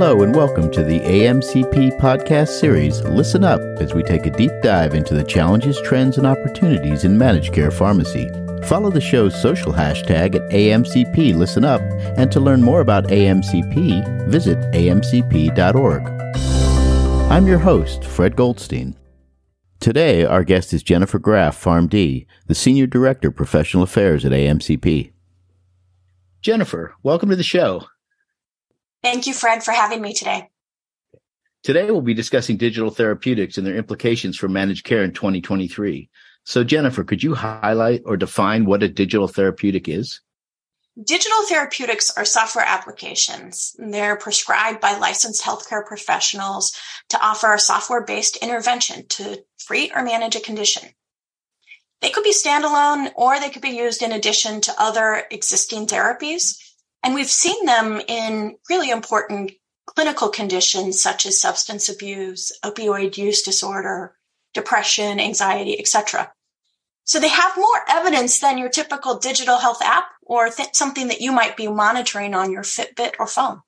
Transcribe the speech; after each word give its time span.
Hello, 0.00 0.22
and 0.22 0.32
welcome 0.32 0.70
to 0.70 0.84
the 0.84 1.00
AMCP 1.00 1.98
podcast 1.98 2.60
series, 2.60 3.02
Listen 3.02 3.42
Up, 3.42 3.60
as 3.80 3.94
we 3.94 4.04
take 4.04 4.26
a 4.26 4.30
deep 4.30 4.52
dive 4.62 4.94
into 4.94 5.12
the 5.12 5.24
challenges, 5.24 5.80
trends, 5.80 6.18
and 6.18 6.24
opportunities 6.24 7.02
in 7.02 7.18
managed 7.18 7.52
care 7.52 7.72
pharmacy. 7.72 8.30
Follow 8.68 8.90
the 8.90 9.00
show's 9.00 9.34
social 9.42 9.72
hashtag 9.72 10.36
at 10.36 10.52
AMCP 10.52 11.34
Listen 11.34 11.64
Up, 11.64 11.80
and 12.16 12.30
to 12.30 12.38
learn 12.38 12.62
more 12.62 12.80
about 12.80 13.08
AMCP, 13.08 14.28
visit 14.28 14.58
amcp.org. 14.72 16.02
I'm 17.32 17.48
your 17.48 17.58
host, 17.58 18.04
Fred 18.04 18.36
Goldstein. 18.36 18.96
Today, 19.80 20.24
our 20.24 20.44
guest 20.44 20.72
is 20.72 20.84
Jennifer 20.84 21.18
Graff, 21.18 21.60
PharmD, 21.60 22.24
the 22.46 22.54
Senior 22.54 22.86
Director, 22.86 23.30
of 23.30 23.34
Professional 23.34 23.82
Affairs 23.82 24.24
at 24.24 24.30
AMCP. 24.30 25.10
Jennifer, 26.40 26.94
welcome 27.02 27.30
to 27.30 27.34
the 27.36 27.42
show. 27.42 27.88
Thank 29.02 29.26
you, 29.26 29.34
Fred, 29.34 29.62
for 29.62 29.72
having 29.72 30.02
me 30.02 30.12
today. 30.12 30.48
Today, 31.62 31.90
we'll 31.90 32.00
be 32.00 32.14
discussing 32.14 32.56
digital 32.56 32.90
therapeutics 32.90 33.58
and 33.58 33.66
their 33.66 33.76
implications 33.76 34.36
for 34.36 34.48
managed 34.48 34.84
care 34.84 35.02
in 35.02 35.12
2023. 35.12 36.08
So, 36.44 36.64
Jennifer, 36.64 37.04
could 37.04 37.22
you 37.22 37.34
highlight 37.34 38.02
or 38.06 38.16
define 38.16 38.64
what 38.64 38.82
a 38.82 38.88
digital 38.88 39.28
therapeutic 39.28 39.88
is? 39.88 40.20
Digital 41.02 41.44
therapeutics 41.46 42.10
are 42.16 42.24
software 42.24 42.64
applications. 42.64 43.76
They're 43.78 44.16
prescribed 44.16 44.80
by 44.80 44.98
licensed 44.98 45.44
healthcare 45.44 45.86
professionals 45.86 46.76
to 47.10 47.24
offer 47.24 47.54
a 47.54 47.60
software 47.60 48.02
based 48.02 48.36
intervention 48.38 49.06
to 49.08 49.44
treat 49.60 49.92
or 49.94 50.02
manage 50.02 50.34
a 50.34 50.40
condition. 50.40 50.88
They 52.00 52.10
could 52.10 52.24
be 52.24 52.34
standalone 52.34 53.12
or 53.14 53.38
they 53.38 53.50
could 53.50 53.62
be 53.62 53.76
used 53.76 54.02
in 54.02 54.10
addition 54.10 54.60
to 54.62 54.74
other 54.78 55.24
existing 55.30 55.86
therapies. 55.86 56.58
And 57.02 57.14
we've 57.14 57.30
seen 57.30 57.64
them 57.64 58.00
in 58.06 58.56
really 58.68 58.90
important 58.90 59.52
clinical 59.86 60.28
conditions 60.28 61.00
such 61.00 61.26
as 61.26 61.40
substance 61.40 61.88
abuse, 61.88 62.52
opioid 62.64 63.16
use 63.16 63.42
disorder, 63.42 64.16
depression, 64.52 65.20
anxiety, 65.20 65.78
etc. 65.78 66.32
So 67.04 67.20
they 67.20 67.28
have 67.28 67.56
more 67.56 67.84
evidence 67.88 68.40
than 68.40 68.58
your 68.58 68.68
typical 68.68 69.18
digital 69.18 69.56
health 69.56 69.80
app 69.82 70.10
or 70.22 70.50
th- 70.50 70.74
something 70.74 71.08
that 71.08 71.20
you 71.22 71.32
might 71.32 71.56
be 71.56 71.68
monitoring 71.68 72.34
on 72.34 72.52
your 72.52 72.62
Fitbit 72.62 73.14
or 73.18 73.26
phone. 73.26 73.62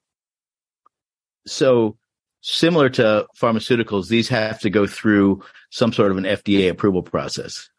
So 1.46 1.96
similar 2.42 2.90
to 2.90 3.26
pharmaceuticals, 3.40 4.08
these 4.08 4.28
have 4.28 4.60
to 4.60 4.70
go 4.70 4.86
through 4.86 5.42
some 5.70 5.92
sort 5.92 6.10
of 6.10 6.18
an 6.18 6.24
FDA 6.24 6.70
approval 6.70 7.02
process. 7.02 7.70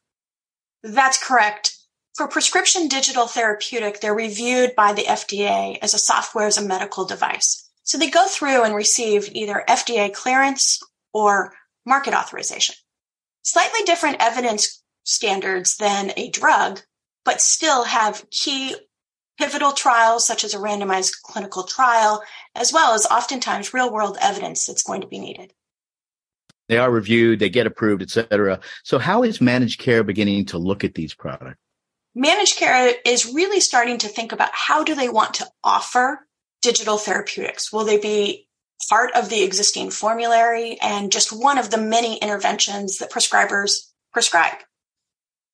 That's 0.83 1.23
correct. 1.23 1.75
For 2.16 2.28
prescription 2.28 2.88
digital 2.88 3.28
therapeutic, 3.28 4.02
they're 4.02 4.14
reviewed 4.14 4.76
by 4.76 4.94
the 4.94 5.04
FDA 5.04 5.78
as 5.81 5.94
a 5.94 6.00
software 6.00 6.48
as 6.48 6.58
a 6.58 6.66
medical 6.66 7.06
device. 7.06 7.70
So 7.84 7.98
they 7.98 8.09
go 8.09 8.28
through 8.28 8.64
and 8.64 8.76
receive 8.76 9.30
either 9.34 9.64
FDA 9.67 10.14
clearance 10.14 10.80
or 11.14 11.54
market 11.86 12.14
authorization. 12.14 12.76
Slightly 13.44 13.82
different 13.86 14.17
evidence 14.20 14.84
standards 15.04 15.78
than 15.78 16.12
a 16.17 16.30
drug, 16.30 16.82
but 17.26 17.42
still 17.42 17.86
have 17.86 18.30
key 18.30 18.76
pivotal 19.39 19.72
trials 19.72 20.28
such 20.28 20.44
as 20.44 20.54
a 20.54 20.59
randomized 20.59 21.14
clinical 21.23 21.64
trial, 21.64 22.22
as 22.56 22.72
well 22.72 22.94
as 22.94 23.06
oftentimes 23.08 23.73
real 23.73 23.92
world 23.92 24.17
evidence 24.22 24.66
that's 24.66 24.84
going 24.84 25.02
to 25.02 25.08
be 25.08 25.17
needed. 25.17 25.54
They 26.70 26.78
are 26.78 26.92
reviewed, 26.92 27.39
they 27.39 27.50
get 27.50 27.67
approved, 27.67 28.02
et 28.02 28.12
cetera. 28.12 28.59
So 28.84 29.00
how 29.00 29.23
is 29.23 29.42
managed 29.42 29.80
care 29.80 30.04
beginning 30.04 30.45
to 30.48 30.58
look 30.58 30.84
at 30.84 30.94
these 30.94 31.14
products? 31.14 31.58
Managed 32.16 32.58
care 32.58 32.94
is 33.06 33.34
really 33.34 33.59
starting 33.59 33.98
to 34.00 34.08
think 34.08 34.31
about 34.31 34.52
how 34.54 34.84
do 34.84 34.95
they 34.95 35.09
want 35.09 35.36
to 35.36 35.48
offer 35.64 36.28
digital 36.62 36.98
therapeutics? 36.98 37.72
Will 37.72 37.86
they 37.86 38.00
be 38.00 38.48
part 38.90 39.12
of 39.14 39.30
the 39.30 39.44
existing 39.44 39.92
formulary 39.92 40.78
and 40.82 41.12
just 41.12 41.32
one 41.32 41.58
of 41.58 41.70
the 41.70 41.78
many 41.78 42.17
interventions 42.17 42.98
that 42.98 43.12
prescribers 43.12 43.92
prescribe? 44.12 44.58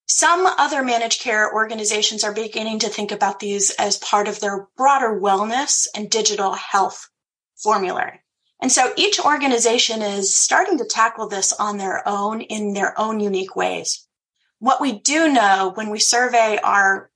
Some 0.10 0.46
other 0.46 0.84
managed 0.84 1.22
care 1.22 1.54
organizations 1.54 2.24
are 2.24 2.34
beginning 2.34 2.80
to 2.80 2.88
think 2.88 3.12
about 3.12 3.40
these 3.40 3.72
as 3.72 3.98
part 3.98 4.30
of 4.30 4.40
their 4.40 4.68
broader 4.78 5.20
wellness 5.20 5.86
and 5.94 6.10
digital 6.10 6.54
health 6.54 7.10
formulary. 7.62 8.22
And 8.62 8.72
so 8.72 8.94
each 8.96 9.20
organization 9.20 10.02
is 10.02 10.34
starting 10.34 10.78
to 10.78 10.86
tackle 10.86 11.28
this 11.28 11.52
on 11.54 11.78
their 11.78 12.08
own 12.08 12.42
in 12.42 12.74
their 12.74 13.00
own 13.00 13.20
unique 13.20 13.56
ways. 13.56 14.07
What 14.60 14.82
we 14.82 15.00
do 15.00 15.32
know 15.32 15.72
when 15.76 15.90
we 15.90 16.00
survey 16.00 16.60
our 16.64 17.10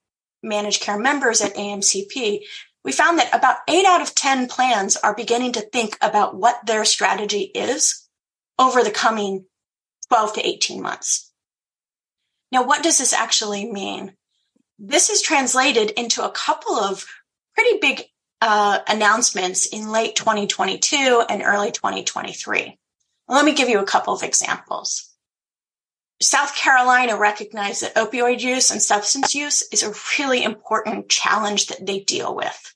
managed 0.43 0.81
care 0.81 0.97
members 0.97 1.41
at 1.41 1.55
AMCP, 1.55 2.41
we 2.83 2.91
found 2.91 3.19
that 3.19 3.33
about 3.33 3.57
eight 3.67 3.85
out 3.85 4.01
of 4.01 4.15
10 4.15 4.47
plans 4.47 4.97
are 4.97 5.15
beginning 5.15 5.53
to 5.53 5.61
think 5.61 5.97
about 6.01 6.35
what 6.35 6.65
their 6.65 6.85
strategy 6.85 7.51
is 7.53 8.07
over 8.57 8.83
the 8.83 8.91
coming 8.91 9.45
12 10.09 10.33
to 10.33 10.47
18 10.47 10.81
months. 10.81 11.31
Now, 12.51 12.63
what 12.65 12.83
does 12.83 12.97
this 12.97 13.13
actually 13.13 13.71
mean? 13.71 14.13
This 14.77 15.09
is 15.09 15.21
translated 15.21 15.91
into 15.91 16.25
a 16.25 16.31
couple 16.31 16.75
of 16.75 17.05
pretty 17.55 17.77
big 17.79 18.03
uh, 18.41 18.79
announcements 18.87 19.67
in 19.67 19.91
late 19.91 20.15
2022 20.15 21.23
and 21.29 21.43
early 21.43 21.71
2023. 21.71 22.77
Let 23.27 23.45
me 23.45 23.53
give 23.53 23.69
you 23.69 23.79
a 23.79 23.85
couple 23.85 24.13
of 24.13 24.23
examples. 24.23 25.10
South 26.21 26.55
Carolina 26.55 27.17
recognized 27.17 27.81
that 27.81 27.95
opioid 27.95 28.41
use 28.41 28.69
and 28.69 28.81
substance 28.81 29.33
use 29.33 29.63
is 29.71 29.81
a 29.81 29.93
really 30.19 30.43
important 30.43 31.09
challenge 31.09 31.67
that 31.67 31.85
they 31.85 32.01
deal 32.01 32.35
with. 32.35 32.75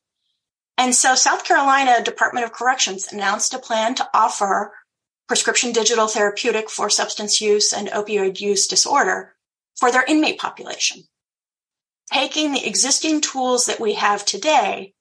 And 0.78 0.96
so 0.96 1.14
South 1.14 1.44
Carolina 1.44 2.04
Department 2.04 2.46
of 2.46 2.54
Corrections 2.54 3.12
announced 3.12 3.54
a 3.54 3.60
plan 3.60 3.94
to 3.96 4.10
offer 4.14 4.74
prescription 5.28 5.72
digital 5.72 6.08
therapeutic 6.08 6.70
for 6.70 6.90
substance 6.90 7.40
use 7.40 7.72
and 7.72 7.88
opioid 7.90 8.40
use 8.40 8.68
disorder 8.68 9.36
for 9.76 9.92
their 9.92 10.04
inmate 10.04 10.40
population. 10.40 11.04
Taking 12.12 12.52
the 12.52 12.68
existing 12.68 13.22
tools 13.22 13.68
that 13.68 13.80
we 13.80 13.94
have 13.94 14.26
today 14.26 14.94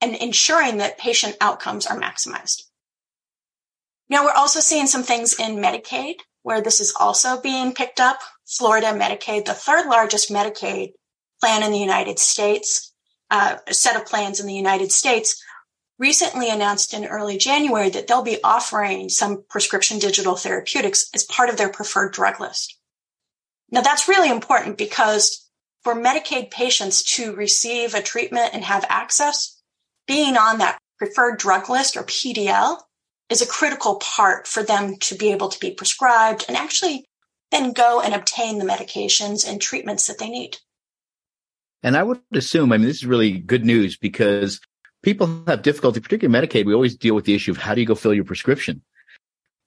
and 0.00 0.14
ensuring 0.16 0.78
that 0.78 0.98
patient 0.98 1.36
outcomes 1.40 1.86
are 1.86 1.98
maximized. 1.98 2.62
Now 4.08 4.24
we're 4.24 4.32
also 4.32 4.60
seeing 4.60 4.86
some 4.86 5.02
things 5.02 5.38
in 5.38 5.56
Medicaid 5.56 6.16
where 6.46 6.60
this 6.60 6.78
is 6.78 6.94
also 7.00 7.40
being 7.40 7.74
picked 7.74 7.98
up. 7.98 8.20
Florida 8.46 8.92
Medicaid, 8.92 9.46
the 9.46 9.52
third 9.52 9.86
largest 9.86 10.30
Medicaid 10.30 10.92
plan 11.40 11.64
in 11.64 11.72
the 11.72 11.78
United 11.78 12.20
States, 12.20 12.94
uh, 13.32 13.56
a 13.66 13.74
set 13.74 13.96
of 13.96 14.06
plans 14.06 14.38
in 14.38 14.46
the 14.46 14.54
United 14.54 14.92
States, 14.92 15.42
recently 15.98 16.48
announced 16.48 16.94
in 16.94 17.04
early 17.04 17.36
January 17.36 17.90
that 17.90 18.06
they'll 18.06 18.22
be 18.22 18.38
offering 18.44 19.08
some 19.08 19.42
prescription 19.50 19.98
digital 19.98 20.36
therapeutics 20.36 21.10
as 21.16 21.24
part 21.24 21.48
of 21.48 21.56
their 21.56 21.68
preferred 21.68 22.12
drug 22.12 22.38
list. 22.38 22.78
Now 23.72 23.80
that's 23.80 24.06
really 24.06 24.30
important 24.30 24.78
because 24.78 25.50
for 25.82 25.96
Medicaid 25.96 26.52
patients 26.52 27.02
to 27.16 27.34
receive 27.34 27.92
a 27.92 28.02
treatment 28.02 28.50
and 28.52 28.62
have 28.62 28.86
access, 28.88 29.60
being 30.06 30.36
on 30.36 30.58
that 30.58 30.78
preferred 30.96 31.40
drug 31.40 31.68
list 31.68 31.96
or 31.96 32.04
PDL 32.04 32.78
is 33.30 33.42
a 33.42 33.46
critical 33.46 33.96
part 33.96 34.46
for 34.46 34.62
them 34.62 34.96
to 34.96 35.14
be 35.14 35.32
able 35.32 35.48
to 35.48 35.58
be 35.58 35.70
prescribed 35.70 36.44
and 36.48 36.56
actually 36.56 37.04
then 37.50 37.72
go 37.72 38.00
and 38.00 38.14
obtain 38.14 38.58
the 38.58 38.64
medications 38.64 39.48
and 39.48 39.60
treatments 39.60 40.06
that 40.06 40.18
they 40.18 40.28
need. 40.28 40.58
And 41.82 41.96
I 41.96 42.02
would 42.02 42.20
assume, 42.32 42.72
I 42.72 42.78
mean, 42.78 42.86
this 42.86 42.96
is 42.96 43.06
really 43.06 43.32
good 43.32 43.64
news 43.64 43.96
because 43.96 44.60
people 45.02 45.44
have 45.46 45.62
difficulty, 45.62 46.00
particularly 46.00 46.46
Medicaid. 46.46 46.66
We 46.66 46.74
always 46.74 46.96
deal 46.96 47.14
with 47.14 47.24
the 47.24 47.34
issue 47.34 47.52
of 47.52 47.58
how 47.58 47.74
do 47.74 47.80
you 47.80 47.86
go 47.86 47.94
fill 47.94 48.14
your 48.14 48.24
prescription? 48.24 48.82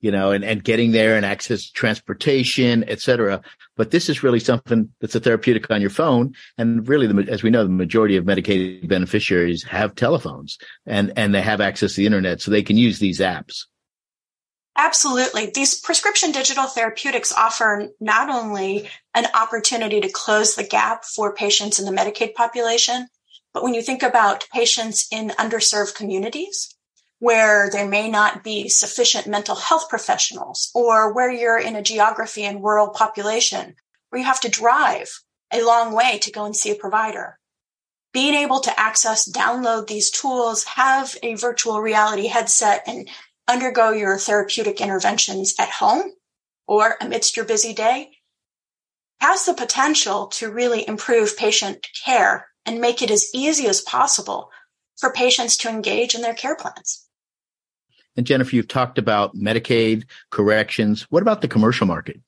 You 0.02 0.12
know, 0.12 0.32
and, 0.32 0.44
and 0.44 0.64
getting 0.64 0.92
there 0.92 1.16
and 1.16 1.26
access 1.26 1.70
transportation, 1.70 2.84
et 2.88 3.02
cetera. 3.02 3.42
But 3.76 3.92
this 3.92 4.10
is 4.10 4.24
really 4.24 4.40
something 4.40 4.90
that's 5.02 5.16
a 5.16 5.20
therapeutic 5.20 5.70
on 5.72 5.82
your 5.82 5.90
phone. 5.90 6.36
And 6.58 6.88
really, 6.88 7.08
the, 7.08 7.32
as 7.32 7.44
we 7.44 7.50
know, 7.50 7.64
the 7.64 7.70
majority 7.70 8.18
of 8.18 8.26
Medicaid 8.26 8.88
beneficiaries 8.88 9.64
have 9.64 9.96
telephones 9.96 10.58
and, 10.86 11.14
and 11.16 11.34
they 11.34 11.42
have 11.42 11.62
access 11.62 11.94
to 11.94 12.02
the 12.02 12.06
internet, 12.06 12.42
so 12.42 12.52
they 12.52 12.64
can 12.64 12.78
use 12.78 13.00
these 13.00 13.20
apps. 13.20 13.66
Absolutely. 14.78 15.52
These 15.54 15.82
prescription 15.82 16.32
digital 16.32 16.66
therapeutics 16.66 17.34
offer 17.34 17.90
not 18.00 18.30
only 18.30 18.90
an 19.14 19.26
opportunity 19.34 20.00
to 20.00 20.10
close 20.10 20.56
the 20.56 20.64
gap 20.64 21.04
for 21.04 21.34
patients 21.34 21.80
in 21.80 21.86
the 21.86 21.92
Medicaid 21.92 22.34
population, 22.34 23.08
but 23.54 23.64
when 23.64 23.74
you 23.74 23.82
think 23.82 24.04
about 24.04 24.48
patients 24.54 25.08
in 25.12 25.30
underserved 25.32 25.96
communities, 25.96 26.74
where 27.20 27.70
there 27.70 27.88
may 27.88 28.10
not 28.10 28.44
be 28.44 28.70
sufficient 28.70 29.28
mental 29.28 29.56
health 29.56 29.90
professionals 29.90 30.72
or 30.74 31.14
where 31.14 31.32
you're 31.32 31.60
in 31.60 31.76
a 31.76 31.82
geography 31.82 32.44
and 32.44 32.64
rural 32.64 32.90
population 32.90 33.76
where 34.10 34.20
you 34.20 34.26
have 34.26 34.40
to 34.42 34.50
drive 34.50 35.22
a 35.52 35.64
long 35.64 35.94
way 35.94 36.18
to 36.20 36.32
go 36.32 36.46
and 36.46 36.56
see 36.56 36.72
a 36.72 36.76
provider. 36.76 37.38
Being 38.14 38.34
able 38.34 38.60
to 38.62 38.80
access, 38.80 39.30
download 39.30 39.88
these 39.88 40.10
tools, 40.10 40.64
have 40.64 41.16
a 41.22 41.36
virtual 41.36 41.82
reality 41.82 42.28
headset 42.28 42.84
and 42.88 43.10
undergo 43.48 43.92
your 43.92 44.18
therapeutic 44.18 44.82
interventions 44.82 45.54
at 45.60 45.70
home 45.70 46.12
or 46.68 46.96
amidst 47.02 47.36
your 47.36 47.46
busy 47.46 47.74
day 47.74 48.12
has 49.22 49.46
the 49.46 49.54
potential 49.54 50.28
to 50.28 50.52
really 50.52 50.88
improve 50.88 51.38
patient 51.38 51.86
care 52.06 52.48
and 52.66 52.80
make 52.80 53.02
it 53.02 53.12
as 53.12 53.30
easy 53.34 53.68
as 53.68 53.82
possible 53.82 54.50
for 54.98 55.12
patients 55.12 55.58
to 55.58 55.70
engage 55.70 56.16
in 56.16 56.22
their 56.22 56.34
care 56.34 56.56
plans. 56.56 57.09
And 58.20 58.28
Jennifer, 58.28 58.54
you've 58.54 58.68
talked 58.68 58.98
about 58.98 59.34
Medicaid, 59.34 60.04
corrections. 60.30 61.04
What 61.04 61.22
about 61.22 61.40
the 61.40 61.48
commercial 61.48 61.88
market? 61.88 62.20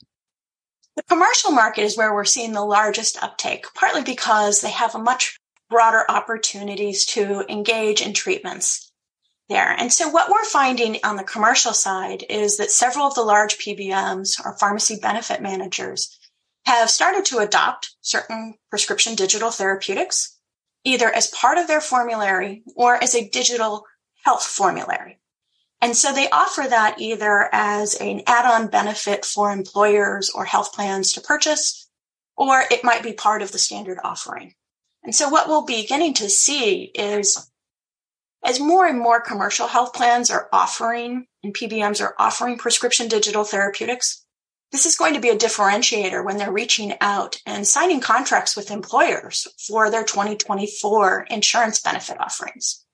The 0.96 1.04
commercial 1.04 1.52
market 1.52 1.82
is 1.82 1.98
where 1.98 2.14
we're 2.14 2.24
seeing 2.24 2.54
the 2.54 2.64
largest 2.64 3.22
uptake, 3.22 3.66
partly 3.76 4.02
because 4.02 4.62
they 4.62 4.72
have 4.72 4.96
a 4.96 5.00
much 5.00 5.38
broader 5.70 6.06
opportunities 6.08 7.06
to 7.08 7.44
engage 7.52 8.02
in 8.02 8.14
treatments 8.14 8.90
there. 9.50 9.76
And 9.78 9.92
so 9.92 10.08
what 10.08 10.32
we're 10.32 10.46
finding 10.46 10.98
on 11.04 11.18
the 11.18 11.26
commercial 11.26 11.74
side 11.74 12.24
is 12.30 12.56
that 12.56 12.72
several 12.72 13.08
of 13.08 13.16
the 13.16 13.24
large 13.24 13.58
PBMs 13.58 14.40
or 14.46 14.58
pharmacy 14.58 14.98
benefit 15.02 15.42
managers 15.42 16.18
have 16.66 16.90
started 16.90 17.26
to 17.26 17.40
adopt 17.40 17.98
certain 18.00 18.54
prescription 18.70 19.16
digital 19.16 19.52
therapeutics, 19.52 20.40
either 20.86 21.12
as 21.12 21.28
part 21.28 21.58
of 21.58 21.68
their 21.68 21.82
formulary 21.82 22.64
or 22.78 22.96
as 23.04 23.14
a 23.14 23.28
digital 23.28 23.86
health 24.24 24.46
formulary. 24.46 25.18
And 25.81 25.98
so 25.98 26.13
they 26.13 26.30
offer 26.30 26.66
that 26.69 27.00
either 27.00 27.50
as 27.51 27.95
an 27.95 28.22
add-on 28.28 28.68
benefit 28.68 29.25
for 29.25 29.51
employers 29.51 30.30
or 30.30 30.45
health 30.45 30.74
plans 30.74 31.13
to 31.13 31.22
purchase, 31.22 31.89
or 32.38 32.63
it 32.69 32.83
might 32.83 33.04
be 33.04 33.13
part 33.13 33.42
of 33.42 33.51
the 33.51 33.57
standard 33.57 33.98
offering. 34.04 34.54
And 35.04 35.16
so 35.16 35.30
what 35.30 35.48
we'll 35.48 35.66
be 35.66 35.81
beginning 35.81 36.13
to 36.16 36.30
see 36.30 36.92
is 36.94 37.51
as 38.44 38.60
more 38.60 38.86
and 38.86 39.00
more 39.00 39.22
commercial 39.22 39.68
health 39.68 39.94
plans 39.94 40.30
are 40.30 40.50
offering 40.51 41.25
and 41.44 41.54
PBMs 41.54 42.01
are 42.01 42.16
offering 42.18 42.57
prescription 42.57 43.07
digital 43.07 43.44
therapeutics, 43.44 44.25
this 44.72 44.86
is 44.86 44.95
going 44.95 45.16
to 45.16 45.19
be 45.19 45.30
a 45.30 45.38
differentiator 45.38 46.24
when 46.24 46.38
they're 46.38 46.51
reaching 46.51 46.94
out 47.01 47.42
and 47.45 47.68
signing 47.68 48.00
contracts 48.00 48.56
with 48.56 48.72
employers 48.72 49.48
for 49.68 49.89
their 49.89 50.04
2024 50.04 51.27
insurance 51.30 51.80
benefit 51.81 52.19
offerings. 52.19 52.86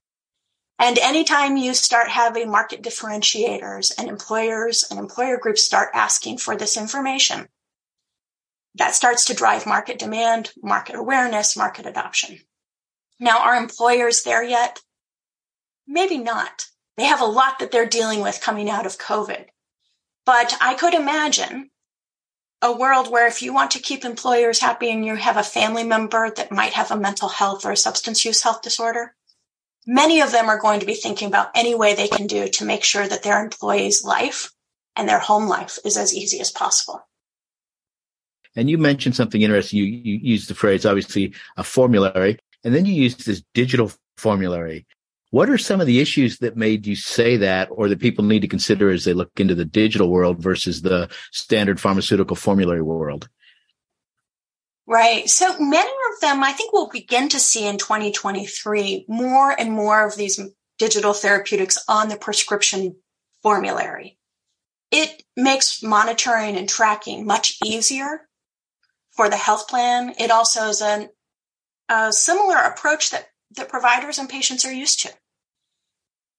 And 0.79 0.99
anytime 0.99 1.57
you 1.57 1.73
start 1.73 2.09
having 2.09 2.51
market 2.51 2.83
differentiators 2.83 3.91
and 3.97 4.07
employers 4.07 4.85
and 4.89 4.99
employer 4.99 5.37
groups 5.37 5.63
start 5.63 5.89
asking 5.93 6.37
for 6.37 6.55
this 6.55 6.77
information, 6.77 7.47
that 8.75 8.93
starts 8.93 9.25
to 9.25 9.33
drive 9.33 9.65
market 9.65 9.97
demand, 9.97 10.51
market 10.61 10.95
awareness, 10.95 11.57
market 11.57 11.87
adoption. 11.87 12.39
Now, 13.19 13.43
are 13.43 13.55
employers 13.55 14.21
there 14.21 14.43
yet? 14.43 14.81
Maybe 15.87 16.19
not. 16.19 16.67
They 16.95 17.05
have 17.05 17.21
a 17.21 17.25
lot 17.25 17.57
that 17.59 17.71
they're 17.71 17.87
dealing 17.87 18.21
with 18.21 18.41
coming 18.41 18.69
out 18.69 18.85
of 18.85 18.99
COVID. 18.99 19.45
But 20.25 20.55
I 20.61 20.75
could 20.75 20.93
imagine 20.93 21.71
a 22.61 22.75
world 22.75 23.09
where 23.09 23.27
if 23.27 23.41
you 23.41 23.53
want 23.53 23.71
to 23.71 23.79
keep 23.79 24.03
employers 24.03 24.59
happy 24.59 24.91
and 24.91 25.05
you 25.05 25.15
have 25.15 25.37
a 25.37 25.43
family 25.43 25.83
member 25.83 26.29
that 26.29 26.51
might 26.51 26.73
have 26.73 26.91
a 26.91 26.97
mental 26.97 27.29
health 27.29 27.65
or 27.65 27.71
a 27.71 27.77
substance 27.77 28.25
use 28.25 28.43
health 28.43 28.61
disorder, 28.61 29.15
many 29.87 30.21
of 30.21 30.31
them 30.31 30.49
are 30.49 30.59
going 30.59 30.81
to 30.81 30.85
be 30.85 30.93
thinking 30.93 31.29
about 31.29 31.49
any 31.55 31.73
way 31.73 31.95
they 31.95 32.09
can 32.09 32.27
do 32.27 32.47
to 32.49 32.65
make 32.65 32.83
sure 32.83 33.07
that 33.07 33.23
their 33.23 33.41
employees' 33.41 34.03
life 34.03 34.51
and 34.95 35.07
their 35.07 35.19
home 35.19 35.47
life 35.47 35.79
is 35.85 35.97
as 35.97 36.13
easy 36.13 36.39
as 36.39 36.51
possible. 36.51 37.01
And 38.55 38.69
you 38.69 38.77
mentioned 38.77 39.15
something 39.15 39.41
interesting. 39.41 39.79
You, 39.79 39.85
you 39.85 40.19
used 40.21 40.49
the 40.49 40.55
phrase, 40.55 40.85
obviously, 40.85 41.33
a 41.55 41.63
formulary, 41.63 42.39
and 42.63 42.75
then 42.75 42.85
you 42.85 42.93
used 42.93 43.25
this 43.25 43.43
digital 43.53 43.91
formulary. 44.17 44.85
What 45.29 45.49
are 45.49 45.57
some 45.57 45.79
of 45.79 45.87
the 45.87 45.99
issues 45.99 46.39
that 46.39 46.57
made 46.57 46.87
you 46.87 46.95
say 46.95 47.37
that, 47.37 47.69
or 47.71 47.87
that 47.87 47.99
people 47.99 48.25
need 48.25 48.41
to 48.41 48.47
consider 48.47 48.89
as 48.89 49.05
they 49.05 49.13
look 49.13 49.31
into 49.37 49.55
the 49.55 49.65
digital 49.65 50.09
world 50.09 50.41
versus 50.41 50.81
the 50.81 51.09
standard 51.31 51.79
pharmaceutical 51.79 52.35
formulary 52.35 52.81
world? 52.81 53.29
Right. 54.89 55.29
So 55.29 55.59
many 55.59 55.91
of 56.13 56.21
them, 56.21 56.41
I 56.41 56.53
think 56.53 56.71
we'll 56.71 56.87
begin 56.87 57.27
to 57.29 57.39
see 57.39 57.67
in 57.67 57.77
2023 57.77 59.05
more 59.09 59.51
and 59.51 59.71
more 59.73 60.07
of 60.07 60.15
these 60.15 60.39
digital 60.79 61.11
therapeutics 61.11 61.77
on 61.89 62.07
the 62.07 62.15
prescription 62.15 62.95
formulary. 63.43 64.17
It 64.89 65.23
makes 65.35 65.83
monitoring 65.83 66.55
and 66.55 66.69
tracking 66.69 67.25
much 67.25 67.57
easier 67.65 68.29
for 69.11 69.29
the 69.29 69.35
health 69.35 69.67
plan. 69.67 70.13
It 70.17 70.31
also 70.31 70.69
is 70.69 70.81
an, 70.81 71.09
a 71.89 72.13
similar 72.13 72.55
approach 72.55 73.09
that, 73.11 73.27
that 73.57 73.67
providers 73.67 74.19
and 74.19 74.29
patients 74.29 74.63
are 74.63 74.71
used 74.71 75.01
to. 75.01 75.09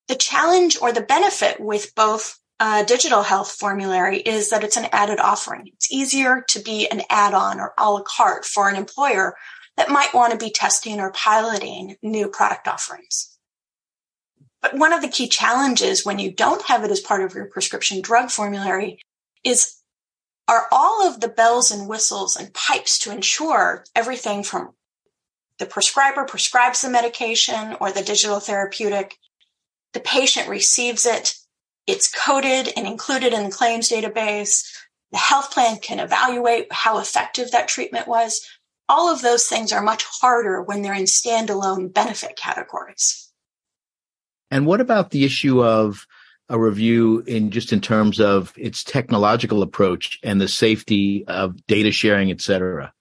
The 0.06 0.14
challenge 0.14 0.78
or 0.80 0.92
the 0.92 1.02
benefit 1.02 1.60
with 1.60 1.94
both 1.94 2.38
uh, 2.60 2.82
digital 2.84 3.22
health 3.22 3.52
formulary 3.52 4.18
is 4.18 4.50
that 4.50 4.64
it's 4.64 4.76
an 4.76 4.88
added 4.92 5.20
offering. 5.20 5.70
It's 5.74 5.92
easier 5.92 6.44
to 6.48 6.60
be 6.60 6.88
an 6.88 7.02
add-on 7.08 7.60
or 7.60 7.72
a 7.78 7.90
la 7.90 8.02
carte 8.02 8.44
for 8.44 8.68
an 8.68 8.76
employer 8.76 9.36
that 9.76 9.90
might 9.90 10.14
want 10.14 10.32
to 10.32 10.38
be 10.38 10.50
testing 10.50 10.98
or 10.98 11.12
piloting 11.12 11.96
new 12.02 12.28
product 12.28 12.66
offerings. 12.66 13.38
But 14.60 14.74
one 14.74 14.92
of 14.92 15.02
the 15.02 15.08
key 15.08 15.28
challenges 15.28 16.04
when 16.04 16.18
you 16.18 16.32
don't 16.32 16.62
have 16.66 16.82
it 16.82 16.90
as 16.90 17.00
part 17.00 17.22
of 17.22 17.34
your 17.34 17.46
prescription 17.46 18.00
drug 18.00 18.30
formulary 18.30 19.00
is 19.44 19.76
are 20.48 20.66
all 20.72 21.06
of 21.06 21.20
the 21.20 21.28
bells 21.28 21.70
and 21.70 21.88
whistles 21.88 22.34
and 22.34 22.52
pipes 22.54 22.98
to 23.00 23.12
ensure 23.12 23.84
everything 23.94 24.42
from 24.42 24.72
the 25.58 25.66
prescriber 25.66 26.24
prescribes 26.24 26.82
the 26.82 26.88
medication 26.88 27.76
or 27.80 27.90
the 27.90 28.02
digital 28.02 28.40
therapeutic, 28.40 29.16
the 29.92 30.00
patient 30.00 30.48
receives 30.48 31.04
it, 31.04 31.34
it's 31.88 32.12
coded 32.12 32.70
and 32.76 32.86
included 32.86 33.32
in 33.32 33.44
the 33.44 33.50
claims 33.50 33.88
database. 33.88 34.64
The 35.10 35.18
health 35.18 35.50
plan 35.50 35.78
can 35.78 35.98
evaluate 35.98 36.70
how 36.70 36.98
effective 36.98 37.50
that 37.50 37.66
treatment 37.66 38.06
was. 38.06 38.46
All 38.90 39.12
of 39.12 39.22
those 39.22 39.46
things 39.46 39.72
are 39.72 39.82
much 39.82 40.04
harder 40.04 40.62
when 40.62 40.82
they're 40.82 40.94
in 40.94 41.04
standalone 41.04 41.92
benefit 41.92 42.36
categories. 42.36 43.32
And 44.50 44.66
what 44.66 44.82
about 44.82 45.10
the 45.10 45.24
issue 45.24 45.64
of 45.64 46.06
a 46.50 46.58
review 46.58 47.20
in 47.26 47.50
just 47.50 47.72
in 47.72 47.80
terms 47.80 48.20
of 48.20 48.52
its 48.56 48.84
technological 48.84 49.62
approach 49.62 50.18
and 50.22 50.40
the 50.40 50.48
safety 50.48 51.24
of 51.26 51.66
data 51.66 51.90
sharing, 51.90 52.30
et 52.30 52.42
cetera? 52.42 52.92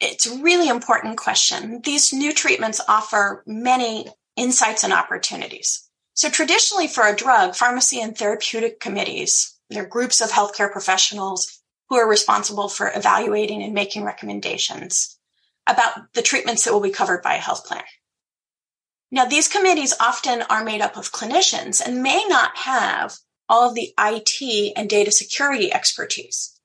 It's 0.00 0.26
a 0.26 0.42
really 0.42 0.68
important 0.68 1.18
question. 1.18 1.80
These 1.82 2.12
new 2.12 2.32
treatments 2.32 2.80
offer 2.88 3.42
many 3.46 4.06
insights 4.36 4.84
and 4.84 4.92
opportunities. 4.92 5.85
So 6.16 6.30
traditionally 6.30 6.88
for 6.88 7.06
a 7.06 7.14
drug, 7.14 7.54
pharmacy 7.54 8.00
and 8.00 8.16
therapeutic 8.16 8.80
committees, 8.80 9.54
they're 9.68 9.84
groups 9.84 10.22
of 10.22 10.30
healthcare 10.30 10.72
professionals 10.72 11.60
who 11.90 11.96
are 11.96 12.08
responsible 12.08 12.70
for 12.70 12.90
evaluating 12.94 13.62
and 13.62 13.74
making 13.74 14.02
recommendations 14.02 15.18
about 15.66 16.14
the 16.14 16.22
treatments 16.22 16.64
that 16.64 16.72
will 16.72 16.80
be 16.80 16.90
covered 16.90 17.22
by 17.22 17.34
a 17.34 17.40
health 17.40 17.66
plan. 17.66 17.82
Now, 19.10 19.26
these 19.26 19.46
committees 19.46 19.92
often 20.00 20.40
are 20.48 20.64
made 20.64 20.80
up 20.80 20.96
of 20.96 21.12
clinicians 21.12 21.84
and 21.84 22.02
may 22.02 22.24
not 22.26 22.56
have 22.56 23.16
all 23.46 23.68
of 23.68 23.74
the 23.74 23.92
IT 23.98 24.72
and 24.74 24.88
data 24.88 25.12
security 25.12 25.70
expertise. 25.70 26.58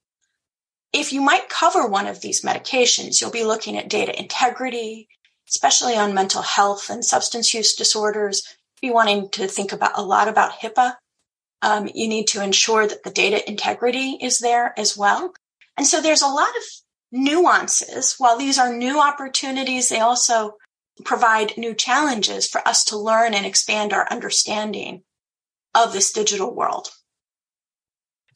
If 0.94 1.12
you 1.12 1.20
might 1.20 1.50
cover 1.50 1.86
one 1.86 2.08
of 2.08 2.22
these 2.22 2.42
medications, 2.42 3.20
you'll 3.20 3.32
be 3.32 3.44
looking 3.44 3.78
at 3.78 3.90
data 3.90 4.18
integrity, 4.18 5.10
especially 5.50 5.98
on 5.98 6.14
mental 6.14 6.42
health 6.42 6.90
and 6.90 7.04
substance 7.04 7.54
use 7.54 7.76
disorders, 7.76 8.44
be 8.82 8.92
wanting 8.92 9.30
to 9.30 9.48
think 9.48 9.72
about 9.72 9.98
a 9.98 10.02
lot 10.02 10.28
about 10.28 10.60
HIPAA. 10.60 10.96
Um, 11.62 11.88
you 11.94 12.08
need 12.08 12.28
to 12.28 12.44
ensure 12.44 12.88
that 12.88 13.04
the 13.04 13.12
data 13.12 13.48
integrity 13.48 14.18
is 14.20 14.40
there 14.40 14.78
as 14.80 14.98
well. 14.98 15.34
And 15.78 15.86
so 15.86 16.02
there's 16.02 16.24
a 16.24 16.28
lot 16.28 16.50
of 16.50 16.64
nuances. 17.12 18.16
While 18.18 18.38
these 18.38 18.58
are 18.58 18.74
new 18.74 19.00
opportunities, 19.00 19.90
they 19.90 20.00
also 20.00 20.56
provide 21.06 21.58
new 21.58 21.74
challenges 21.74 22.48
for 22.48 22.68
us 22.68 22.86
to 22.86 22.98
learn 22.98 23.34
and 23.34 23.46
expand 23.46 23.94
our 23.94 24.08
understanding 24.12 25.04
of 25.76 25.94
this 25.94 26.12
digital 26.12 26.54
world. 26.54 26.90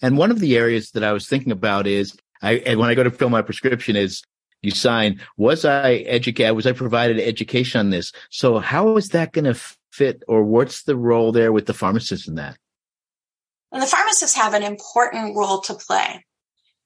And 0.02 0.18
one 0.18 0.32
of 0.32 0.40
the 0.40 0.58
areas 0.58 0.92
that 0.92 1.04
I 1.04 1.14
was 1.14 1.28
thinking 1.28 1.52
about 1.52 1.88
is 1.88 2.16
I, 2.42 2.54
and 2.58 2.80
when 2.80 2.90
I 2.90 2.96
go 2.96 3.04
to 3.04 3.12
fill 3.12 3.30
my 3.30 3.42
prescription 3.42 3.96
is 3.96 4.24
you 4.62 4.72
sign, 4.72 5.22
was 5.38 5.64
I 5.64 5.94
educated? 5.94 6.56
Was 6.56 6.68
I 6.68 6.72
provided 6.74 7.20
education 7.20 7.80
on 7.80 7.90
this? 7.92 8.12
So 8.30 8.60
how 8.60 8.98
is 8.98 9.10
that 9.10 9.32
going 9.32 9.46
to 9.46 9.60
fit 9.96 10.24
or 10.28 10.44
what's 10.44 10.84
the 10.84 10.96
role 10.96 11.32
there 11.32 11.52
with 11.52 11.66
the 11.66 11.74
pharmacist 11.74 12.28
in 12.28 12.36
that? 12.36 12.58
And 13.72 13.82
the 13.82 13.88
pharmacists 13.88 14.36
have 14.36 14.54
an 14.54 14.64
important 14.64 15.36
role 15.36 15.62
to 15.62 15.74
play. 15.74 16.26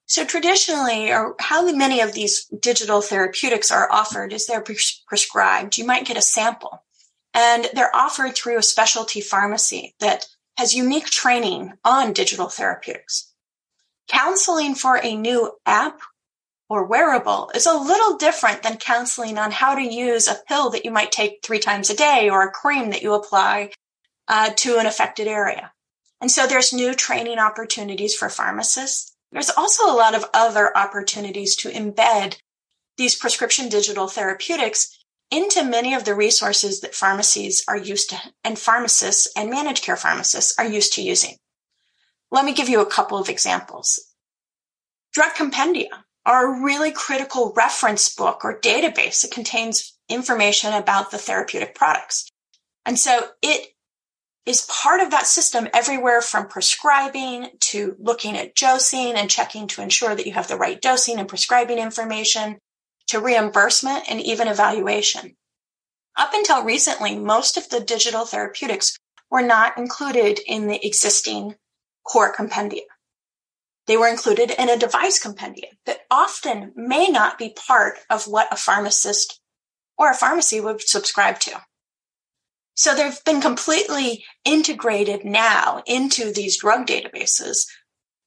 So 0.05 0.25
traditionally, 0.25 1.11
or 1.11 1.35
how 1.39 1.71
many 1.71 2.01
of 2.01 2.13
these 2.13 2.45
digital 2.45 3.01
therapeutics 3.01 3.69
are 3.69 3.91
offered 3.91 4.33
is 4.33 4.47
they're 4.47 4.61
pres- 4.61 5.03
prescribed. 5.07 5.77
You 5.77 5.85
might 5.85 6.07
get 6.07 6.17
a 6.17 6.21
sample 6.21 6.83
and 7.33 7.67
they're 7.73 7.95
offered 7.95 8.35
through 8.35 8.57
a 8.57 8.63
specialty 8.63 9.21
pharmacy 9.21 9.95
that 9.99 10.25
has 10.57 10.75
unique 10.75 11.05
training 11.05 11.73
on 11.85 12.13
digital 12.13 12.49
therapeutics. 12.49 13.33
Counseling 14.07 14.73
for 14.73 14.97
a 14.97 15.15
new 15.15 15.51
app 15.65 15.99
or 16.69 16.85
wearable 16.85 17.51
is 17.55 17.65
a 17.65 17.73
little 17.73 18.17
different 18.17 18.61
than 18.61 18.77
counseling 18.77 19.37
on 19.39 19.51
how 19.51 19.73
to 19.73 19.81
use 19.81 20.27
a 20.27 20.39
pill 20.47 20.69
that 20.69 20.85
you 20.85 20.91
might 20.91 21.11
take 21.11 21.39
three 21.43 21.59
times 21.59 21.89
a 21.89 21.95
day 21.95 22.29
or 22.29 22.43
a 22.43 22.51
cream 22.51 22.91
that 22.91 23.01
you 23.01 23.13
apply 23.13 23.71
uh, 24.27 24.51
to 24.55 24.77
an 24.77 24.85
affected 24.85 25.27
area. 25.27 25.71
And 26.21 26.29
so 26.29 26.45
there's 26.45 26.71
new 26.71 26.93
training 26.93 27.39
opportunities 27.39 28.15
for 28.15 28.29
pharmacists. 28.29 29.15
There's 29.31 29.49
also 29.49 29.85
a 29.85 29.95
lot 29.95 30.13
of 30.13 30.25
other 30.33 30.75
opportunities 30.77 31.55
to 31.57 31.69
embed 31.69 32.37
these 32.97 33.15
prescription 33.15 33.69
digital 33.69 34.07
therapeutics 34.07 34.95
into 35.31 35.63
many 35.63 35.93
of 35.93 36.05
the 36.05 36.15
resources 36.15 36.81
that 36.81 36.95
pharmacies 36.95 37.63
are 37.67 37.77
used 37.77 38.09
to 38.09 38.17
and 38.43 38.59
pharmacists 38.59 39.27
and 39.35 39.49
managed 39.49 39.83
care 39.83 39.95
pharmacists 39.95 40.57
are 40.57 40.67
used 40.67 40.93
to 40.93 41.01
using. 41.01 41.35
Let 42.31 42.45
me 42.45 42.53
give 42.53 42.69
you 42.69 42.81
a 42.81 42.85
couple 42.85 43.17
of 43.17 43.29
examples. 43.29 43.99
Drug 45.13 45.31
compendia 45.33 46.03
are 46.29 46.45
a 46.45 46.63
really 46.63 46.91
critical 46.91 47.51
reference 47.57 48.13
book 48.13 48.45
or 48.45 48.61
database 48.61 49.23
that 49.23 49.31
contains 49.31 49.97
information 50.07 50.71
about 50.71 51.09
the 51.09 51.17
therapeutic 51.17 51.73
products. 51.73 52.29
And 52.85 52.99
so 52.99 53.29
it 53.41 53.69
is 54.45 54.61
part 54.69 55.01
of 55.01 55.09
that 55.09 55.25
system 55.25 55.67
everywhere 55.73 56.21
from 56.21 56.47
prescribing 56.47 57.49
to 57.59 57.95
looking 57.97 58.37
at 58.37 58.53
dosing 58.53 59.15
and 59.15 59.27
checking 59.27 59.65
to 59.69 59.81
ensure 59.81 60.15
that 60.15 60.27
you 60.27 60.33
have 60.33 60.47
the 60.47 60.55
right 60.55 60.79
dosing 60.79 61.17
and 61.17 61.27
prescribing 61.27 61.79
information 61.79 62.59
to 63.07 63.19
reimbursement 63.19 64.05
and 64.07 64.21
even 64.21 64.47
evaluation. 64.47 65.35
Up 66.15 66.29
until 66.33 66.63
recently, 66.63 67.17
most 67.17 67.57
of 67.57 67.69
the 67.69 67.79
digital 67.79 68.25
therapeutics 68.25 68.99
were 69.31 69.41
not 69.41 69.79
included 69.79 70.39
in 70.45 70.67
the 70.67 70.85
existing 70.85 71.55
core 72.03 72.31
compendia. 72.35 72.81
They 73.89 73.97
were 73.97 74.07
included 74.07 74.51
in 74.51 74.69
a 74.69 74.77
device 74.77 75.17
compendium 75.17 75.71
that 75.87 76.01
often 76.11 76.73
may 76.75 77.07
not 77.07 77.39
be 77.39 77.55
part 77.67 77.97
of 78.07 78.27
what 78.27 78.53
a 78.53 78.55
pharmacist 78.55 79.41
or 79.97 80.11
a 80.11 80.15
pharmacy 80.15 80.61
would 80.61 80.87
subscribe 80.87 81.39
to. 81.39 81.59
So 82.75 82.93
they've 82.93 83.23
been 83.25 83.41
completely 83.41 84.23
integrated 84.45 85.25
now 85.25 85.81
into 85.87 86.31
these 86.31 86.59
drug 86.59 86.85
databases, 86.85 87.65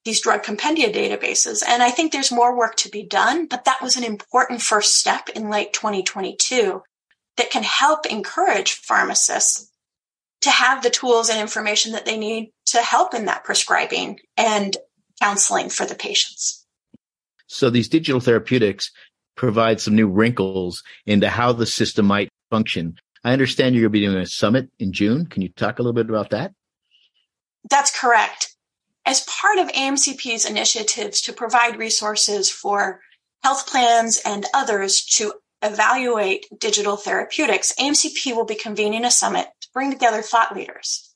these 0.04 0.20
drug 0.20 0.42
compendia 0.42 0.92
databases. 0.92 1.62
And 1.64 1.80
I 1.80 1.90
think 1.90 2.10
there's 2.10 2.32
more 2.32 2.58
work 2.58 2.74
to 2.78 2.90
be 2.90 3.06
done, 3.06 3.46
but 3.46 3.64
that 3.64 3.80
was 3.80 3.94
an 3.94 4.02
important 4.02 4.62
first 4.62 4.98
step 4.98 5.28
in 5.28 5.48
late 5.48 5.72
2022 5.72 6.82
that 7.36 7.50
can 7.50 7.62
help 7.62 8.04
encourage 8.06 8.72
pharmacists 8.72 9.70
to 10.40 10.50
have 10.50 10.82
the 10.82 10.90
tools 10.90 11.28
and 11.28 11.40
information 11.40 11.92
that 11.92 12.04
they 12.04 12.18
need 12.18 12.50
to 12.66 12.82
help 12.82 13.14
in 13.14 13.26
that 13.26 13.44
prescribing 13.44 14.18
and 14.36 14.76
counseling 15.22 15.68
for 15.68 15.86
the 15.86 15.94
patients. 15.94 16.66
So 17.46 17.70
these 17.70 17.88
digital 17.88 18.20
therapeutics 18.20 18.90
provide 19.36 19.80
some 19.80 19.94
new 19.94 20.08
wrinkles 20.08 20.82
into 21.06 21.28
how 21.28 21.52
the 21.52 21.66
system 21.66 22.06
might 22.06 22.28
function. 22.50 22.96
I 23.24 23.32
understand 23.32 23.74
you're 23.74 23.82
going 23.82 23.92
to 23.92 23.98
be 24.00 24.06
doing 24.06 24.22
a 24.22 24.26
summit 24.26 24.70
in 24.78 24.92
June. 24.92 25.26
Can 25.26 25.42
you 25.42 25.48
talk 25.50 25.78
a 25.78 25.82
little 25.82 25.92
bit 25.92 26.08
about 26.08 26.30
that? 26.30 26.52
That's 27.70 27.96
correct. 27.96 28.56
As 29.06 29.20
part 29.20 29.58
of 29.58 29.68
AMCP's 29.68 30.44
initiatives 30.44 31.20
to 31.22 31.32
provide 31.32 31.78
resources 31.78 32.50
for 32.50 33.00
health 33.42 33.68
plans 33.68 34.20
and 34.24 34.44
others 34.54 35.04
to 35.16 35.34
evaluate 35.62 36.46
digital 36.58 36.96
therapeutics, 36.96 37.72
AMCP 37.78 38.34
will 38.34 38.44
be 38.44 38.56
convening 38.56 39.04
a 39.04 39.10
summit 39.10 39.46
to 39.60 39.68
bring 39.72 39.92
together 39.92 40.22
thought 40.22 40.54
leaders, 40.54 41.14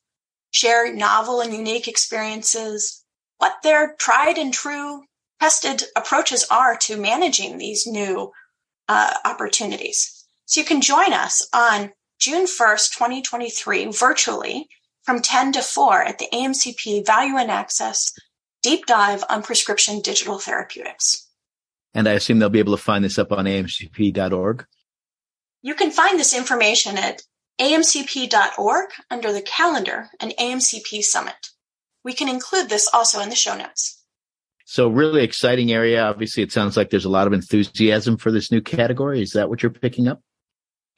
share 0.53 0.95
novel 0.95 1.41
and 1.41 1.53
unique 1.53 1.89
experiences, 1.89 3.05
what 3.38 3.57
their 3.62 3.95
tried 3.99 4.38
and 4.38 4.52
true 4.52 5.02
tested 5.40 5.83
approaches 5.95 6.47
are 6.50 6.76
to 6.76 6.97
managing 6.97 7.59
these 7.59 7.87
new 7.87 8.33
uh, 8.88 9.14
opportunities. 9.25 10.25
So 10.47 10.61
you 10.61 10.66
can 10.66 10.81
join 10.81 11.12
us 11.12 11.47
on 11.52 11.93
June 12.19 12.47
1st, 12.47 12.95
2023, 12.97 13.87
virtually 13.87 14.69
from 15.02 15.21
10 15.21 15.52
to 15.52 15.62
4 15.62 16.02
at 16.02 16.19
the 16.19 16.28
AMCP 16.33 17.05
Value 17.05 17.37
and 17.37 17.50
Access 17.50 18.12
Deep 18.62 18.87
Dive 18.87 19.23
on 19.28 19.43
Prescription 19.43 20.00
Digital 20.00 20.38
Therapeutics. 20.38 21.28
And 21.95 22.09
I 22.09 22.12
assume 22.12 22.38
they'll 22.38 22.49
be 22.49 22.59
able 22.59 22.76
to 22.76 22.83
find 22.83 23.05
this 23.05 23.19
up 23.19 23.33
on 23.33 23.45
amcp.org. 23.45 24.66
You 25.62 25.75
can 25.75 25.90
find 25.90 26.19
this 26.19 26.37
information 26.37 26.99
at 26.99 27.23
amcp.org 27.61 28.90
under 29.11 29.33
the 29.33 29.43
calendar 29.43 30.09
and 30.21 30.35
AMCP 30.38 31.02
Summit. 31.02 31.50
We 32.07 32.13
can 32.13 32.29
include 32.29 32.69
this 32.69 32.89
also 32.95 33.21
in 33.21 33.31
the 33.31 33.35
show 33.35 33.57
notes. 33.57 34.01
So 34.65 34.87
really 34.87 35.25
exciting 35.25 35.73
area. 35.73 36.05
Obviously, 36.05 36.45
it 36.45 36.53
sounds 36.53 36.77
like 36.77 36.91
there's 36.91 37.05
a 37.05 37.09
lot 37.09 37.27
of 37.27 37.33
enthusiasm 37.33 38.17
for 38.17 38.31
this 38.31 38.53
new 38.53 38.61
category. 38.61 39.23
Is 39.23 39.33
that 39.33 39.49
what 39.49 39.61
you're 39.61 39.71
picking 39.71 40.07
up? 40.07 40.21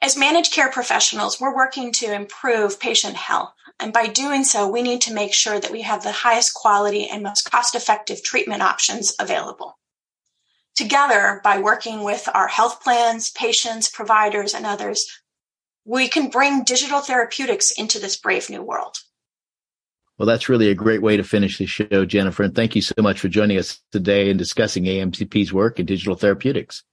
As 0.03 0.15
managed 0.15 0.53
care 0.53 0.69
professionals, 0.69 1.41
we're 1.41 1.55
working 1.55 1.91
to 1.93 2.13
improve 2.13 2.79
patient 2.79 3.15
health. 3.15 3.51
And 3.79 3.91
by 3.91 4.05
doing 4.05 4.43
so, 4.43 4.67
we 4.67 4.83
need 4.83 5.01
to 5.01 5.13
make 5.15 5.33
sure 5.33 5.59
that 5.59 5.71
we 5.71 5.81
have 5.81 6.03
the 6.03 6.11
highest 6.11 6.53
quality 6.53 7.09
and 7.09 7.23
most 7.23 7.49
cost 7.49 7.73
effective 7.73 8.21
treatment 8.21 8.61
options 8.61 9.15
available. 9.19 9.79
Together, 10.75 11.41
by 11.43 11.57
working 11.57 12.03
with 12.03 12.29
our 12.35 12.47
health 12.47 12.83
plans, 12.83 13.31
patients, 13.31 13.89
providers, 13.89 14.53
and 14.53 14.67
others, 14.67 15.07
we 15.85 16.07
can 16.07 16.29
bring 16.29 16.63
digital 16.63 16.99
therapeutics 16.99 17.71
into 17.71 17.97
this 17.97 18.15
brave 18.15 18.47
new 18.51 18.61
world. 18.61 18.95
Well, 20.19 20.27
that's 20.27 20.49
really 20.49 20.69
a 20.69 20.75
great 20.75 21.01
way 21.01 21.15
to 21.15 21.23
finish 21.23 21.57
the 21.57 21.65
show, 21.65 22.05
Jennifer. 22.05 22.43
And 22.43 22.53
thank 22.53 22.75
you 22.75 22.81
so 22.81 22.93
much 22.99 23.21
for 23.21 23.29
joining 23.29 23.57
us 23.57 23.79
today 23.93 24.29
and 24.29 24.37
discussing 24.37 24.83
AMCP's 24.83 25.53
work 25.53 25.79
in 25.79 25.85
digital 25.85 26.15
therapeutics. 26.15 26.83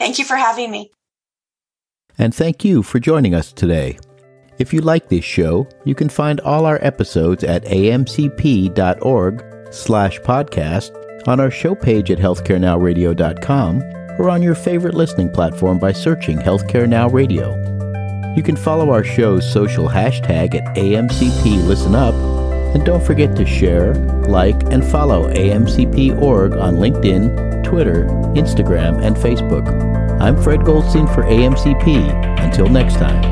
Thank 0.00 0.18
you 0.18 0.24
for 0.24 0.36
having 0.36 0.70
me. 0.70 0.90
And 2.18 2.34
thank 2.34 2.64
you 2.64 2.82
for 2.82 2.98
joining 2.98 3.34
us 3.34 3.52
today. 3.52 3.98
If 4.58 4.72
you 4.72 4.80
like 4.80 5.08
this 5.08 5.24
show, 5.24 5.68
you 5.84 5.94
can 5.94 6.08
find 6.08 6.40
all 6.40 6.64
our 6.64 6.78
episodes 6.82 7.44
at 7.44 7.64
amcp.org 7.66 9.44
slash 9.70 10.20
podcast, 10.20 10.98
on 11.28 11.40
our 11.40 11.50
show 11.50 11.74
page 11.74 12.10
at 12.10 12.18
healthcarenowradio.com, 12.18 13.82
or 14.18 14.30
on 14.30 14.42
your 14.42 14.54
favorite 14.54 14.94
listening 14.94 15.30
platform 15.30 15.78
by 15.78 15.92
searching 15.92 16.38
Healthcare 16.38 16.88
Now 16.88 17.08
Radio. 17.08 17.54
You 18.34 18.42
can 18.42 18.56
follow 18.56 18.90
our 18.90 19.04
show's 19.04 19.50
social 19.50 19.88
hashtag 19.88 20.54
at 20.54 20.76
AMCP 20.76 21.66
Listen 21.66 21.94
Up 21.94 22.41
and 22.74 22.84
don't 22.84 23.04
forget 23.04 23.36
to 23.36 23.46
share, 23.46 23.94
like, 24.26 24.60
and 24.72 24.84
follow 24.84 25.32
AMCP.org 25.32 26.52
on 26.54 26.76
LinkedIn, 26.76 27.64
Twitter, 27.64 28.04
Instagram, 28.34 29.02
and 29.02 29.16
Facebook. 29.16 29.68
I'm 30.20 30.40
Fred 30.42 30.64
Goldstein 30.64 31.06
for 31.08 31.22
AMCP. 31.22 32.40
Until 32.40 32.68
next 32.68 32.94
time. 32.94 33.31